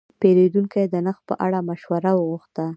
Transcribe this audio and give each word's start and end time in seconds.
پیرودونکی 0.21 0.85
د 0.89 0.95
نرخ 1.05 1.19
په 1.29 1.33
اړه 1.45 1.59
مشوره 1.69 2.11
وغوښته. 2.15 2.65